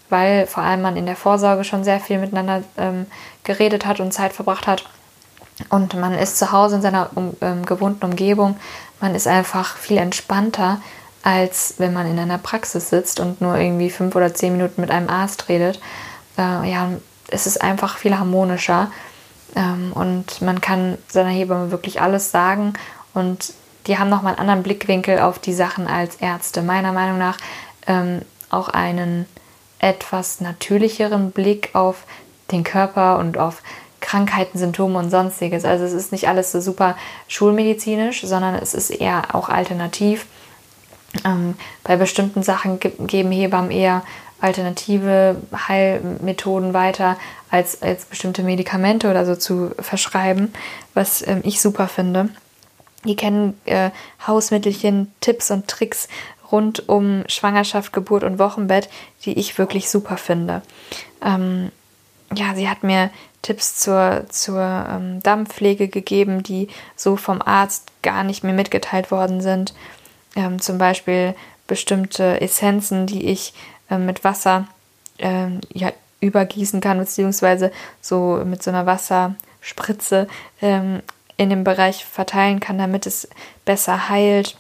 weil 0.10 0.46
vor 0.46 0.64
allem 0.64 0.84
man 0.84 0.98
in 0.98 1.08
der 1.08 1.16
Vorsorge 1.16 1.64
schon 1.64 1.84
sehr 1.84 2.00
viel 2.00 2.20
miteinander 2.20 2.64
ähm, 2.78 3.08
geredet 3.44 3.86
hat 3.88 4.00
und 4.00 4.14
Zeit 4.14 4.34
verbracht 4.34 4.68
hat. 4.68 4.86
Und 5.70 5.96
man 5.96 6.14
ist 6.14 6.38
zu 6.38 6.52
Hause 6.52 6.76
in 6.76 6.82
seiner 6.82 7.10
um, 7.16 7.36
ähm, 7.42 7.66
gewohnten 7.66 8.06
Umgebung. 8.06 8.58
Man 9.06 9.14
ist 9.14 9.28
einfach 9.28 9.78
viel 9.78 9.98
entspannter, 9.98 10.82
als 11.22 11.76
wenn 11.78 11.94
man 11.94 12.10
in 12.10 12.18
einer 12.18 12.40
Praxis 12.40 12.90
sitzt 12.90 13.20
und 13.20 13.40
nur 13.40 13.56
irgendwie 13.56 13.92
fünf 13.92 14.16
oder 14.16 14.34
zehn 14.34 14.54
Minuten 14.54 14.82
mit 14.82 14.90
einem 14.90 15.10
Arzt 15.10 15.48
redet. 15.48 15.80
Äh, 16.40 16.72
ja, 16.72 16.90
es 17.28 17.46
ist 17.46 17.62
einfach 17.62 18.00
viel 18.00 18.18
harmonischer. 18.18 18.92
Ähm, 19.56 19.92
und 19.94 20.42
man 20.42 20.60
kann 20.60 20.98
seiner 21.08 21.30
Hebamme 21.30 21.70
wirklich 21.70 22.02
alles 22.02 22.32
sagen. 22.32 22.74
Und 23.14 23.54
die 23.86 24.00
haben 24.00 24.10
nochmal 24.10 24.32
einen 24.32 24.40
anderen 24.40 24.64
Blickwinkel 24.64 25.20
auf 25.20 25.38
die 25.38 25.54
Sachen 25.54 25.86
als 25.86 26.16
Ärzte. 26.16 26.64
Meiner 26.64 26.92
Meinung 26.92 27.20
nach 27.20 27.38
ähm, 27.86 28.24
auch 28.50 28.70
einen 28.70 29.28
etwas 29.78 30.42
natürlicheren 30.42 31.30
Blick 31.30 31.70
auf 31.74 32.06
den 32.50 32.64
Körper 32.64 33.20
und 33.20 33.38
auf 33.38 33.62
Krankheiten, 34.06 34.60
Symptome 34.60 35.00
und 35.00 35.10
sonstiges. 35.10 35.66
Also 35.66 35.84
es 35.84 35.94
ist 35.94 36.12
nicht 36.12 36.28
alles 36.28 36.52
so 36.52 36.62
super 36.62 36.96
schulmedizinisch, 37.28 38.22
sondern 38.22 38.54
es 38.54 38.76
ist 38.76 38.92
eher 38.92 39.34
auch 39.34 39.50
alternativ. 39.50 40.28
Ähm, 41.26 41.56
bei 41.84 41.96
bestimmten 41.96 42.44
Sachen 42.44 42.80
geben 42.80 43.32
Hebammen 43.32 43.72
eher 43.72 44.04
alternative 44.40 45.38
Heilmethoden 45.68 46.76
weiter, 46.76 47.18
als, 47.50 47.82
als 47.82 48.06
bestimmte 48.06 48.44
Medikamente 48.44 49.10
oder 49.10 49.26
so 49.26 49.36
zu 49.36 49.72
verschreiben, 49.80 50.54
was 50.94 51.26
ähm, 51.26 51.42
ich 51.44 51.60
super 51.60 51.88
finde. 51.88 52.30
Die 53.06 53.16
kennen 53.16 53.60
äh, 53.66 53.90
Hausmittelchen, 54.28 55.12
Tipps 55.20 55.50
und 55.50 55.68
Tricks 55.68 56.08
rund 56.52 56.88
um 56.90 57.24
Schwangerschaft, 57.28 57.92
Geburt 57.92 58.24
und 58.24 58.38
Wochenbett, 58.38 58.88
die 59.26 59.40
ich 59.40 59.58
wirklich 59.58 59.90
super 59.90 60.18
finde. 60.18 60.62
Ähm, 61.24 61.72
ja, 62.36 62.54
sie 62.56 62.70
hat 62.70 62.84
mir 62.84 63.10
Tipps 63.46 63.76
zur, 63.80 64.26
zur 64.30 64.60
ähm, 64.60 65.22
Darmpflege 65.22 65.88
gegeben, 65.88 66.42
die 66.42 66.68
so 66.96 67.16
vom 67.16 67.44
Arzt 67.44 67.92
gar 68.02 68.24
nicht 68.24 68.44
mehr 68.44 68.56
mitgeteilt 68.56 69.12
worden 69.12 69.40
sind. 69.40 69.76
Ähm, 70.36 70.60
zum 70.60 70.80
Beispiel 70.80 71.36
bestimmte 71.68 72.42
Essenzen, 72.42 73.06
die 73.06 73.28
ich 73.28 73.54
äh, 73.92 74.00
mit 74.00 74.24
Wasser 74.24 74.68
äh, 75.20 75.50
ja, 75.72 75.94
übergießen 76.22 76.82
kann, 76.82 76.98
beziehungsweise 76.98 77.72
so 78.02 78.42
mit 78.44 78.64
so 78.64 78.72
einer 78.72 78.88
Wasserspritze 78.88 80.28
ähm, 80.64 81.04
in 81.38 81.52
dem 81.52 81.64
Bereich 81.64 82.04
verteilen 82.04 82.60
kann, 82.60 82.80
damit 82.80 83.06
es 83.06 83.30
besser 83.64 84.10
heilt. 84.10 84.58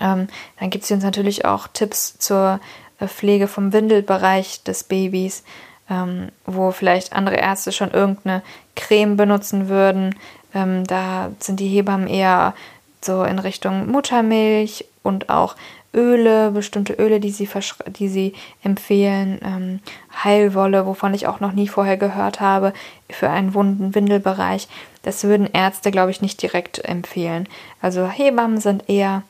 Ähm, 0.00 0.28
dann 0.58 0.70
gibt 0.70 0.86
sie 0.86 0.94
uns 0.94 1.04
natürlich 1.04 1.44
auch 1.44 1.68
Tipps 1.68 2.16
zur 2.16 2.58
äh, 3.00 3.06
Pflege 3.06 3.48
vom 3.48 3.74
Windelbereich 3.74 4.62
des 4.62 4.84
Babys, 4.84 5.44
ähm, 5.90 6.28
wo 6.46 6.70
vielleicht 6.70 7.12
andere 7.12 7.36
Ärzte 7.36 7.72
schon 7.72 7.90
irgendeine 7.90 8.42
Creme 8.76 9.16
benutzen 9.16 9.68
würden. 9.68 10.14
Ähm, 10.54 10.84
da 10.86 11.30
sind 11.40 11.60
die 11.60 11.68
Hebammen 11.68 12.08
eher 12.08 12.54
so 13.00 13.24
in 13.24 13.38
Richtung 13.38 13.90
Muttermilch 13.90 14.84
und 15.02 15.30
auch 15.30 15.56
Öle, 15.94 16.50
bestimmte 16.50 16.92
Öle, 16.94 17.18
die 17.18 17.30
sie, 17.30 17.48
die 17.86 18.08
sie 18.08 18.34
empfehlen, 18.62 19.40
ähm, 19.42 19.80
Heilwolle, 20.22 20.84
wovon 20.86 21.14
ich 21.14 21.26
auch 21.26 21.40
noch 21.40 21.52
nie 21.52 21.66
vorher 21.66 21.96
gehört 21.96 22.40
habe, 22.40 22.74
für 23.08 23.30
einen 23.30 23.54
wunden 23.54 23.94
Windelbereich. 23.94 24.68
Das 25.02 25.24
würden 25.24 25.48
Ärzte, 25.50 25.90
glaube 25.90 26.10
ich, 26.10 26.20
nicht 26.20 26.42
direkt 26.42 26.84
empfehlen. 26.84 27.48
Also 27.80 28.06
Hebammen 28.06 28.60
sind 28.60 28.88
eher 28.88 29.22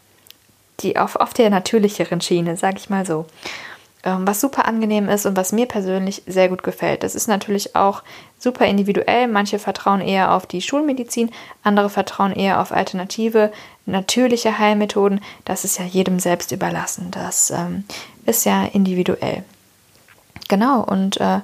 die 0.81 0.97
auf, 0.97 1.17
auf 1.17 1.33
der 1.33 1.51
natürlicheren 1.51 2.21
Schiene, 2.21 2.57
sage 2.57 2.79
ich 2.79 2.91
mal 2.91 3.07
so. 3.07 3.27
Ähm, 4.05 4.27
was 4.27 4.41
super 4.41 4.67
angenehm 4.67 5.09
ist 5.09 5.27
und 5.27 5.37
was 5.37 5.51
mir 5.51 5.67
persönlich 5.67 6.23
sehr 6.27 6.49
gut 6.49 6.63
gefällt. 6.63 7.03
Das 7.03 7.17
ist 7.17 7.27
natürlich 7.27 7.75
auch 7.75 8.05
super 8.39 8.65
individuell. 8.65 9.27
Manche 9.27 9.59
vertrauen 9.59 10.01
eher 10.01 10.33
auf 10.33 10.47
die 10.47 10.63
Schulmedizin, 10.63 11.31
andere 11.65 11.91
vertrauen 11.91 12.33
eher 12.33 12.61
auf 12.61 12.71
alternative, 12.71 13.51
natürliche 13.87 14.59
Heilmethoden. 14.59 15.21
Das 15.45 15.65
ist 15.65 15.79
ja 15.79 15.85
jedem 15.85 16.21
selbst 16.21 16.53
überlassen. 16.53 17.11
Das 17.11 17.51
ähm, 17.51 17.85
ist 18.25 18.45
ja 18.45 18.67
individuell. 18.67 19.43
Genau, 20.49 20.83
und 20.85 21.21
äh, 21.21 21.41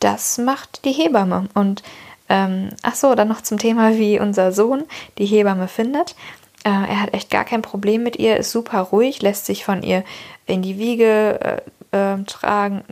das 0.00 0.38
macht 0.38 0.84
die 0.84 0.92
Hebamme. 0.92 1.48
Und 1.54 1.84
ähm, 2.28 2.70
ach 2.82 2.96
so, 2.96 3.14
dann 3.14 3.28
noch 3.28 3.42
zum 3.42 3.58
Thema, 3.58 3.96
wie 3.96 4.18
unser 4.18 4.50
Sohn 4.50 4.82
die 5.18 5.26
Hebamme 5.26 5.68
findet. 5.68 6.16
Äh, 6.64 6.70
er 6.70 7.00
hat 7.00 7.14
echt 7.14 7.30
gar 7.30 7.44
kein 7.44 7.62
Problem 7.62 8.02
mit 8.02 8.16
ihr, 8.16 8.36
ist 8.36 8.50
super 8.50 8.80
ruhig, 8.80 9.22
lässt 9.22 9.46
sich 9.46 9.64
von 9.64 9.82
ihr 9.82 10.02
in 10.46 10.62
die 10.62 10.78
Wiege 10.78 11.40
äh, 11.40 11.60
äh, 11.94 12.22
tragen, 12.24 12.82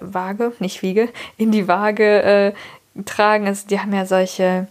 Waage, 0.00 0.52
nicht 0.58 0.82
Wiege, 0.82 1.08
in 1.36 1.50
die 1.50 1.68
Waage 1.68 2.22
äh, 2.22 2.52
tragen. 3.04 3.46
Also 3.46 3.66
die 3.68 3.80
haben 3.80 3.92
ja 3.92 4.06
solche, 4.06 4.68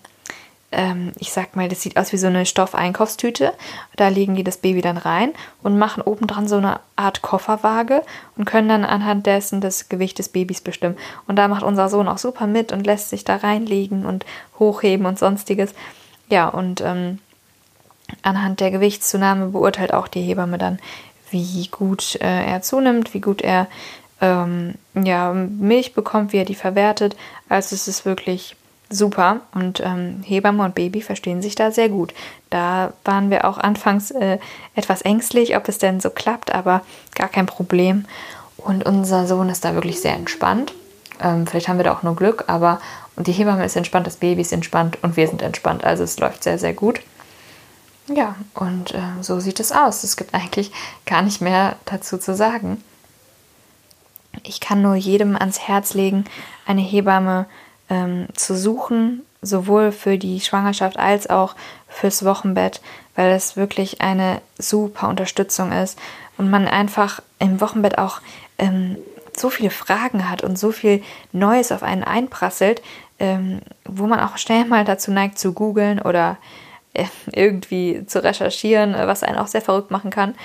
ähm, 0.71 1.11
ich 1.17 1.31
sag 1.31 1.55
mal, 1.55 1.67
das 1.67 1.81
sieht 1.81 1.97
aus 1.97 2.11
wie 2.13 2.17
so 2.17 2.27
eine 2.27 2.45
Stoffeinkaufstüte. 2.45 3.53
Da 3.95 4.07
legen 4.07 4.35
die 4.35 4.43
das 4.43 4.57
Baby 4.57 4.81
dann 4.81 4.97
rein 4.97 5.33
und 5.63 5.77
machen 5.77 6.03
obendran 6.03 6.47
so 6.47 6.57
eine 6.57 6.79
Art 6.95 7.21
Kofferwaage 7.21 8.03
und 8.37 8.45
können 8.45 8.69
dann 8.69 8.85
anhand 8.85 9.25
dessen 9.25 9.61
das 9.61 9.89
Gewicht 9.89 10.19
des 10.19 10.29
Babys 10.29 10.61
bestimmen. 10.61 10.97
Und 11.27 11.35
da 11.35 11.47
macht 11.47 11.63
unser 11.63 11.89
Sohn 11.89 12.07
auch 12.07 12.17
super 12.17 12.47
mit 12.47 12.71
und 12.71 12.85
lässt 12.85 13.09
sich 13.09 13.23
da 13.23 13.37
reinlegen 13.37 14.05
und 14.05 14.25
hochheben 14.57 15.05
und 15.05 15.19
sonstiges. 15.19 15.73
Ja, 16.29 16.47
und 16.47 16.81
ähm, 16.81 17.19
anhand 18.21 18.59
der 18.59 18.71
Gewichtszunahme 18.71 19.47
beurteilt 19.47 19.93
auch 19.93 20.07
die 20.07 20.21
Hebamme 20.21 20.57
dann, 20.57 20.79
wie 21.31 21.67
gut 21.67 22.15
äh, 22.21 22.45
er 22.45 22.61
zunimmt, 22.61 23.13
wie 23.13 23.21
gut 23.21 23.41
er 23.41 23.67
ähm, 24.21 24.75
ja, 24.95 25.33
Milch 25.33 25.93
bekommt, 25.93 26.33
wie 26.33 26.37
er 26.37 26.45
die 26.45 26.55
verwertet. 26.55 27.15
Also 27.47 27.75
es 27.75 27.87
ist 27.87 28.05
wirklich 28.05 28.55
super 28.89 29.41
und 29.53 29.81
ähm, 29.81 30.23
Hebamme 30.25 30.63
und 30.63 30.75
Baby 30.75 31.01
verstehen 31.01 31.41
sich 31.41 31.55
da 31.55 31.71
sehr 31.71 31.89
gut. 31.89 32.13
Da 32.49 32.93
waren 33.05 33.29
wir 33.29 33.45
auch 33.45 33.57
anfangs 33.57 34.11
äh, 34.11 34.39
etwas 34.75 35.01
ängstlich, 35.03 35.55
ob 35.55 35.67
es 35.69 35.77
denn 35.77 35.99
so 35.99 36.09
klappt, 36.09 36.53
aber 36.53 36.81
gar 37.15 37.27
kein 37.27 37.45
Problem. 37.45 38.05
Und 38.57 38.85
unser 38.85 39.27
Sohn 39.27 39.49
ist 39.49 39.63
da 39.63 39.73
wirklich 39.73 40.01
sehr 40.01 40.15
entspannt. 40.15 40.73
Ähm, 41.21 41.45
vielleicht 41.45 41.67
haben 41.67 41.77
wir 41.77 41.83
da 41.83 41.93
auch 41.93 42.03
nur 42.03 42.15
Glück, 42.15 42.45
aber 42.47 42.81
und 43.15 43.27
die 43.27 43.33
Hebamme 43.33 43.65
ist 43.65 43.75
entspannt, 43.75 44.07
das 44.07 44.15
Baby 44.15 44.41
ist 44.41 44.53
entspannt 44.53 44.97
und 45.01 45.17
wir 45.17 45.27
sind 45.27 45.41
entspannt. 45.41 45.83
Also 45.83 46.03
es 46.03 46.17
läuft 46.19 46.43
sehr, 46.43 46.57
sehr 46.57 46.73
gut. 46.73 47.01
Ja, 48.13 48.35
und 48.55 48.93
äh, 48.93 49.01
so 49.21 49.39
sieht 49.39 49.59
es 49.59 49.71
aus. 49.71 50.03
Es 50.03 50.17
gibt 50.17 50.33
eigentlich 50.33 50.71
gar 51.05 51.21
nicht 51.21 51.41
mehr 51.41 51.75
dazu 51.85 52.17
zu 52.17 52.35
sagen. 52.35 52.83
Ich 54.43 54.59
kann 54.59 54.81
nur 54.81 54.95
jedem 54.95 55.35
ans 55.35 55.59
Herz 55.59 55.93
legen, 55.93 56.25
eine 56.65 56.81
Hebamme 56.81 57.45
ähm, 57.89 58.27
zu 58.33 58.57
suchen, 58.57 59.23
sowohl 59.41 59.91
für 59.91 60.17
die 60.17 60.39
Schwangerschaft 60.39 60.97
als 60.97 61.29
auch 61.29 61.55
fürs 61.87 62.25
Wochenbett, 62.25 62.81
weil 63.15 63.31
es 63.31 63.55
wirklich 63.55 64.01
eine 64.01 64.41
super 64.57 65.07
Unterstützung 65.07 65.71
ist 65.71 65.97
und 66.37 66.49
man 66.49 66.67
einfach 66.67 67.21
im 67.37 67.61
Wochenbett 67.61 67.97
auch 67.97 68.21
ähm, 68.57 68.97
so 69.35 69.49
viele 69.49 69.69
Fragen 69.69 70.29
hat 70.29 70.43
und 70.43 70.57
so 70.57 70.71
viel 70.71 71.03
Neues 71.31 71.71
auf 71.71 71.83
einen 71.83 72.03
einprasselt, 72.03 72.81
ähm, 73.19 73.61
wo 73.85 74.07
man 74.07 74.19
auch 74.19 74.37
schnell 74.37 74.65
mal 74.65 74.83
dazu 74.83 75.11
neigt 75.11 75.37
zu 75.37 75.53
googeln 75.53 76.01
oder 76.01 76.31
äh, 76.31 76.35
irgendwie 77.31 78.05
zu 78.05 78.23
recherchieren, 78.23 78.95
äh, 78.95 79.07
was 79.07 79.23
einen 79.23 79.37
auch 79.37 79.47
sehr 79.47 79.61
verrückt 79.61 79.91
machen 79.91 80.09
kann. 80.09 80.35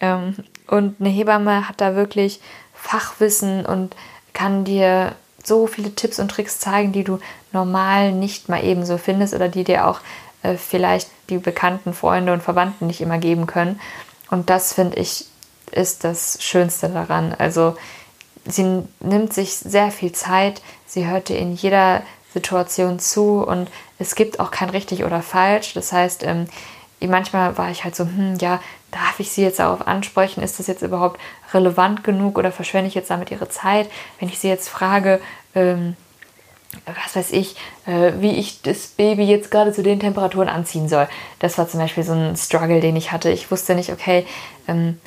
Ähm, 0.00 0.36
und 0.66 1.00
eine 1.00 1.08
Hebamme 1.08 1.68
hat 1.68 1.80
da 1.80 1.94
wirklich 1.94 2.40
Fachwissen 2.74 3.64
und 3.64 3.94
kann 4.32 4.64
dir 4.64 5.14
so 5.42 5.66
viele 5.66 5.94
Tipps 5.94 6.18
und 6.18 6.30
Tricks 6.30 6.58
zeigen, 6.58 6.92
die 6.92 7.04
du 7.04 7.18
normal 7.52 8.12
nicht 8.12 8.48
mal 8.48 8.64
eben 8.64 8.84
so 8.86 8.98
findest 8.98 9.34
oder 9.34 9.48
die 9.48 9.64
dir 9.64 9.86
auch 9.86 10.00
äh, 10.42 10.56
vielleicht 10.56 11.08
die 11.28 11.38
bekannten 11.38 11.92
Freunde 11.92 12.32
und 12.32 12.42
Verwandten 12.42 12.86
nicht 12.86 13.00
immer 13.00 13.18
geben 13.18 13.46
können. 13.46 13.80
Und 14.30 14.50
das 14.50 14.72
finde 14.72 14.98
ich 14.98 15.26
ist 15.70 16.04
das 16.04 16.38
Schönste 16.40 16.88
daran. 16.88 17.34
Also 17.36 17.76
sie 18.46 18.82
nimmt 19.00 19.32
sich 19.32 19.56
sehr 19.56 19.90
viel 19.90 20.12
Zeit, 20.12 20.62
sie 20.86 21.06
hört 21.06 21.28
dir 21.28 21.38
in 21.38 21.54
jeder 21.54 22.02
Situation 22.34 22.98
zu 22.98 23.42
und 23.42 23.70
es 23.98 24.14
gibt 24.14 24.40
auch 24.40 24.50
kein 24.50 24.68
richtig 24.68 25.04
oder 25.04 25.22
falsch. 25.22 25.72
Das 25.72 25.92
heißt, 25.92 26.24
ähm, 26.24 26.46
manchmal 27.00 27.56
war 27.56 27.70
ich 27.70 27.84
halt 27.84 27.96
so, 27.96 28.04
hm, 28.04 28.36
ja, 28.40 28.60
darf 28.90 29.18
ich 29.18 29.30
sie 29.30 29.42
jetzt 29.42 29.58
darauf 29.60 29.86
ansprechen? 29.86 30.42
Ist 30.42 30.58
das 30.58 30.66
jetzt 30.66 30.82
überhaupt 30.82 31.20
relevant 31.52 32.04
genug 32.04 32.36
oder 32.36 32.52
verschwende 32.52 32.88
ich 32.88 32.94
jetzt 32.94 33.10
damit 33.10 33.30
ihre 33.30 33.48
Zeit? 33.48 33.88
Wenn 34.18 34.28
ich 34.28 34.38
sie 34.38 34.48
jetzt 34.48 34.68
frage, 34.68 35.20
ähm, 35.54 35.96
was 36.86 37.14
weiß 37.14 37.32
ich, 37.32 37.56
äh, 37.86 38.12
wie 38.18 38.32
ich 38.32 38.62
das 38.62 38.88
Baby 38.88 39.24
jetzt 39.24 39.50
gerade 39.50 39.72
zu 39.72 39.82
den 39.82 40.00
Temperaturen 40.00 40.48
anziehen 40.48 40.88
soll. 40.88 41.08
Das 41.38 41.56
war 41.56 41.68
zum 41.68 41.80
Beispiel 41.80 42.02
so 42.02 42.12
ein 42.12 42.36
Struggle, 42.36 42.80
den 42.80 42.96
ich 42.96 43.12
hatte. 43.12 43.30
Ich 43.30 43.50
wusste 43.50 43.74
nicht, 43.74 43.92
okay, 43.92 44.26
ähm, 44.66 45.00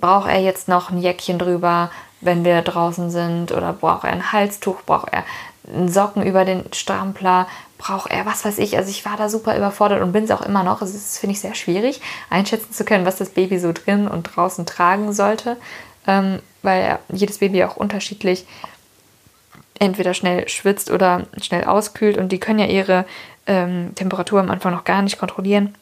braucht 0.00 0.30
er 0.30 0.40
jetzt 0.40 0.66
noch 0.68 0.90
ein 0.90 0.98
Jäckchen 0.98 1.38
drüber, 1.38 1.90
wenn 2.20 2.44
wir 2.44 2.62
draußen 2.62 3.10
sind? 3.10 3.52
Oder 3.52 3.74
braucht 3.74 4.04
er 4.04 4.12
ein 4.12 4.32
Halstuch? 4.32 4.82
Braucht 4.86 5.12
er 5.12 5.24
Socken 5.86 6.22
über 6.22 6.44
den 6.44 6.64
Strampler, 6.72 7.46
braucht 7.78 8.10
er 8.10 8.26
was 8.26 8.44
weiß 8.44 8.58
ich. 8.58 8.76
Also 8.76 8.90
ich 8.90 9.04
war 9.04 9.16
da 9.16 9.28
super 9.28 9.56
überfordert 9.56 10.02
und 10.02 10.12
bin 10.12 10.24
es 10.24 10.30
auch 10.30 10.42
immer 10.42 10.62
noch. 10.62 10.82
Es 10.82 10.94
ist, 10.94 11.18
finde 11.18 11.32
ich, 11.32 11.40
sehr 11.40 11.54
schwierig, 11.54 12.00
einschätzen 12.30 12.72
zu 12.72 12.84
können, 12.84 13.06
was 13.06 13.16
das 13.16 13.30
Baby 13.30 13.58
so 13.58 13.72
drin 13.72 14.06
und 14.08 14.24
draußen 14.24 14.66
tragen 14.66 15.12
sollte. 15.12 15.56
Ähm, 16.06 16.40
weil 16.62 16.98
jedes 17.12 17.38
Baby 17.38 17.64
auch 17.64 17.76
unterschiedlich 17.76 18.46
entweder 19.78 20.14
schnell 20.14 20.48
schwitzt 20.48 20.90
oder 20.90 21.26
schnell 21.40 21.64
auskühlt 21.64 22.16
und 22.16 22.30
die 22.30 22.38
können 22.38 22.58
ja 22.58 22.66
ihre 22.66 23.04
ähm, 23.46 23.94
Temperatur 23.94 24.40
am 24.40 24.50
Anfang 24.50 24.72
noch 24.72 24.84
gar 24.84 25.02
nicht 25.02 25.18
kontrollieren. 25.18 25.74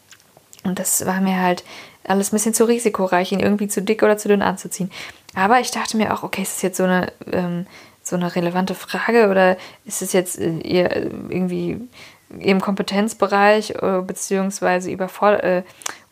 Und 0.64 0.78
das 0.78 1.06
war 1.06 1.20
mir 1.20 1.40
halt 1.40 1.64
alles 2.04 2.32
ein 2.32 2.36
bisschen 2.36 2.54
zu 2.54 2.64
risikoreich, 2.64 3.32
ihn 3.32 3.40
irgendwie 3.40 3.68
zu 3.68 3.82
dick 3.82 4.02
oder 4.02 4.16
zu 4.16 4.28
dünn 4.28 4.42
anzuziehen. 4.42 4.90
Aber 5.34 5.60
ich 5.60 5.70
dachte 5.70 5.96
mir 5.96 6.12
auch, 6.12 6.22
okay, 6.22 6.42
ist 6.42 6.56
das 6.56 6.62
jetzt 6.62 6.76
so 6.76 6.84
eine, 6.84 7.12
ähm, 7.30 7.66
so 8.12 8.16
eine 8.16 8.36
relevante 8.36 8.74
Frage 8.74 9.28
oder 9.28 9.56
ist 9.84 10.02
es 10.02 10.12
jetzt 10.12 10.38
äh, 10.38 10.58
ihr 10.58 11.10
irgendwie 11.28 11.80
im 12.38 12.60
Kompetenzbereich 12.60 13.70
äh, 13.70 14.02
beziehungsweise 14.02 14.90
überfordert, 14.90 15.44
äh, 15.44 15.62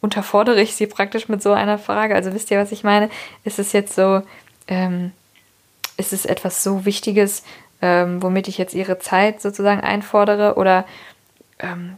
unterfordere 0.01 0.61
ich 0.61 0.75
sie 0.75 0.87
praktisch 0.87 1.29
mit 1.29 1.43
so 1.43 1.53
einer 1.53 1.79
Frage? 1.79 2.15
Also 2.15 2.35
wisst 2.35 2.51
ihr, 2.51 2.59
was 2.59 2.73
ich 2.73 2.85
meine? 2.85 3.11
Ist 3.45 3.59
es 3.59 3.73
jetzt 3.73 3.95
so, 3.95 4.23
ähm, 4.67 5.13
ist 5.97 6.13
es 6.13 6.25
etwas 6.25 6.63
so 6.65 6.85
Wichtiges, 6.85 7.45
ähm, 7.83 8.23
womit 8.23 8.49
ich 8.49 8.59
jetzt 8.59 8.75
ihre 8.75 8.99
Zeit 8.99 9.41
sozusagen 9.41 9.81
einfordere 9.81 10.55
oder 10.57 10.85
ähm, 11.59 11.97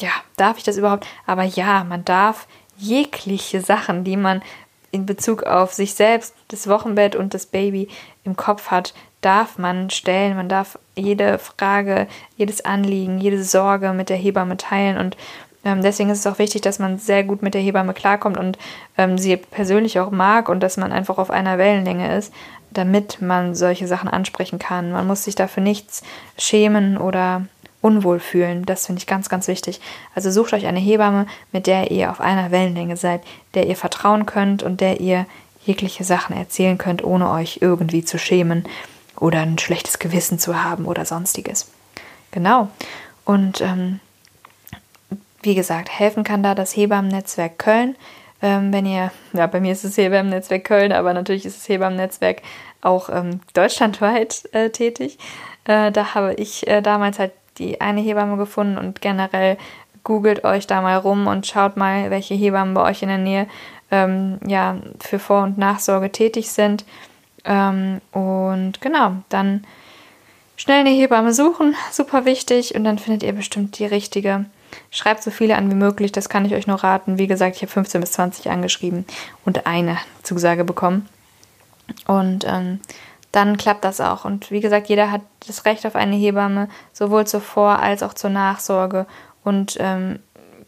ja, 0.00 0.10
darf 0.36 0.58
ich 0.58 0.64
das 0.64 0.78
überhaupt? 0.78 1.06
Aber 1.26 1.44
ja, 1.44 1.84
man 1.84 2.04
darf 2.04 2.46
jegliche 2.78 3.60
Sachen, 3.60 4.04
die 4.04 4.16
man 4.16 4.42
in 4.90 5.04
Bezug 5.04 5.42
auf 5.42 5.74
sich 5.74 5.94
selbst, 5.94 6.34
das 6.48 6.68
Wochenbett 6.68 7.16
und 7.16 7.34
das 7.34 7.46
Baby 7.46 7.88
im 8.24 8.36
Kopf 8.36 8.70
hat, 8.70 8.94
darf 9.20 9.58
man 9.58 9.90
stellen. 9.90 10.36
Man 10.36 10.48
darf 10.48 10.78
jede 10.94 11.38
Frage, 11.38 12.06
jedes 12.36 12.64
Anliegen, 12.64 13.18
jede 13.18 13.42
Sorge 13.42 13.92
mit 13.92 14.08
der 14.08 14.16
Hebamme 14.16 14.56
teilen. 14.56 14.98
Und 14.98 15.16
ähm, 15.64 15.82
deswegen 15.82 16.10
ist 16.10 16.20
es 16.20 16.26
auch 16.26 16.38
wichtig, 16.38 16.62
dass 16.62 16.78
man 16.78 16.98
sehr 16.98 17.24
gut 17.24 17.42
mit 17.42 17.54
der 17.54 17.60
Hebamme 17.60 17.92
klarkommt 17.92 18.36
und 18.36 18.56
ähm, 18.96 19.18
sie 19.18 19.36
persönlich 19.36 19.98
auch 19.98 20.10
mag 20.10 20.48
und 20.48 20.60
dass 20.60 20.76
man 20.76 20.92
einfach 20.92 21.18
auf 21.18 21.30
einer 21.30 21.58
Wellenlänge 21.58 22.16
ist, 22.16 22.32
damit 22.70 23.20
man 23.20 23.54
solche 23.54 23.88
Sachen 23.88 24.08
ansprechen 24.08 24.58
kann. 24.58 24.92
Man 24.92 25.06
muss 25.06 25.24
sich 25.24 25.34
dafür 25.34 25.62
nichts 25.62 26.02
schämen 26.38 26.96
oder 26.98 27.46
unwohl 27.80 28.20
fühlen. 28.20 28.64
Das 28.64 28.86
finde 28.86 29.00
ich 29.00 29.06
ganz, 29.06 29.28
ganz 29.28 29.48
wichtig. 29.48 29.80
Also 30.14 30.30
sucht 30.30 30.52
euch 30.52 30.66
eine 30.66 30.80
Hebamme, 30.80 31.26
mit 31.52 31.66
der 31.66 31.90
ihr 31.90 32.10
auf 32.10 32.20
einer 32.20 32.50
Wellenlänge 32.50 32.96
seid, 32.96 33.22
der 33.54 33.66
ihr 33.66 33.76
vertrauen 33.76 34.24
könnt 34.26 34.62
und 34.62 34.80
der 34.80 35.00
ihr 35.00 35.26
jegliche 35.64 36.04
Sachen 36.04 36.36
erzählen 36.36 36.78
könnt, 36.78 37.02
ohne 37.02 37.30
euch 37.30 37.58
irgendwie 37.60 38.04
zu 38.04 38.18
schämen 38.18 38.64
oder 39.18 39.40
ein 39.40 39.58
schlechtes 39.58 39.98
Gewissen 39.98 40.38
zu 40.38 40.62
haben 40.62 40.86
oder 40.86 41.04
sonstiges. 41.04 41.70
Genau. 42.30 42.68
Und 43.24 43.60
ähm, 43.60 44.00
wie 45.42 45.54
gesagt, 45.54 45.88
helfen 45.88 46.24
kann 46.24 46.42
da 46.42 46.54
das 46.54 46.76
Hebammennetzwerk 46.76 47.58
Köln. 47.58 47.96
Ähm, 48.42 48.72
wenn 48.72 48.84
ihr, 48.84 49.10
ja, 49.32 49.46
bei 49.46 49.60
mir 49.60 49.72
ist 49.72 49.84
es 49.84 49.96
Hebammennetzwerk 49.96 50.64
Köln, 50.64 50.92
aber 50.92 51.14
natürlich 51.14 51.46
ist 51.46 51.58
das 51.58 51.68
Hebammennetzwerk 51.68 52.42
auch 52.82 53.08
ähm, 53.08 53.40
deutschlandweit 53.54 54.48
äh, 54.52 54.70
tätig. 54.70 55.18
Äh, 55.64 55.90
da 55.92 56.14
habe 56.14 56.34
ich 56.34 56.66
äh, 56.68 56.82
damals 56.82 57.18
halt 57.18 57.32
die 57.58 57.80
eine 57.80 58.00
Hebamme 58.00 58.36
gefunden 58.36 58.76
und 58.76 59.00
generell 59.00 59.56
googelt 60.04 60.44
euch 60.44 60.66
da 60.66 60.82
mal 60.82 60.96
rum 60.96 61.26
und 61.26 61.46
schaut 61.46 61.76
mal, 61.76 62.10
welche 62.10 62.34
Hebammen 62.34 62.74
bei 62.74 62.82
euch 62.82 63.02
in 63.02 63.08
der 63.08 63.18
Nähe 63.18 63.48
ähm, 63.90 64.38
ja, 64.46 64.76
für 65.00 65.18
Vor- 65.18 65.42
und 65.42 65.58
Nachsorge 65.58 66.12
tätig 66.12 66.50
sind. 66.50 66.84
Ähm, 67.46 68.00
und 68.12 68.80
genau, 68.80 69.12
dann 69.28 69.64
schnell 70.56 70.80
eine 70.80 70.90
Hebamme 70.90 71.32
suchen, 71.32 71.74
super 71.92 72.24
wichtig, 72.24 72.74
und 72.74 72.84
dann 72.84 72.98
findet 72.98 73.22
ihr 73.22 73.32
bestimmt 73.32 73.78
die 73.78 73.86
richtige. 73.86 74.44
Schreibt 74.90 75.22
so 75.22 75.30
viele 75.30 75.56
an 75.56 75.70
wie 75.70 75.76
möglich, 75.76 76.12
das 76.12 76.28
kann 76.28 76.44
ich 76.44 76.54
euch 76.54 76.66
nur 76.66 76.82
raten. 76.82 77.18
Wie 77.18 77.28
gesagt, 77.28 77.56
ich 77.56 77.62
habe 77.62 77.72
15 77.72 78.00
bis 78.00 78.12
20 78.12 78.50
angeschrieben 78.50 79.06
und 79.44 79.66
eine 79.66 79.96
Zusage 80.22 80.64
bekommen. 80.64 81.08
Und 82.06 82.44
ähm, 82.46 82.80
dann 83.32 83.56
klappt 83.56 83.84
das 83.84 84.00
auch. 84.00 84.24
Und 84.24 84.50
wie 84.50 84.60
gesagt, 84.60 84.88
jeder 84.88 85.10
hat 85.12 85.22
das 85.46 85.64
Recht 85.64 85.86
auf 85.86 85.94
eine 85.94 86.16
Hebamme, 86.16 86.68
sowohl 86.92 87.26
zur 87.26 87.40
Vor- 87.40 87.78
als 87.78 88.02
auch 88.02 88.14
zur 88.14 88.30
Nachsorge. 88.30 89.06
Und 89.44 89.76
ähm, 89.78 90.18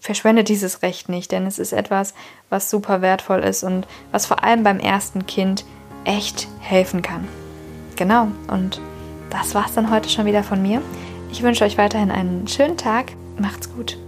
verschwendet 0.01 0.49
dieses 0.49 0.83
Recht 0.83 1.09
nicht, 1.09 1.33
denn 1.33 1.47
es 1.47 1.59
ist 1.59 1.73
etwas, 1.73 2.15
was 2.51 2.71
super 2.71 3.03
wertvoll 3.03 3.41
ist 3.41 3.65
und 3.65 3.87
was 4.13 4.27
vor 4.27 4.45
allem 4.45 4.63
beim 4.63 4.79
ersten 4.79 5.27
Kind 5.27 5.65
echt 6.09 6.49
helfen 6.61 7.03
kann. 7.03 7.29
Genau, 7.97 8.29
und 8.49 8.81
das 9.31 9.55
war's 9.55 9.75
dann 9.75 9.91
heute 9.91 10.09
schon 10.09 10.25
wieder 10.25 10.43
von 10.43 10.63
mir. 10.63 10.83
Ich 11.31 11.43
wünsche 11.43 11.65
euch 11.65 11.79
weiterhin 11.79 12.11
einen 12.11 12.49
schönen 12.49 12.77
Tag. 12.77 13.13
Macht's 13.39 13.73
gut. 13.73 13.99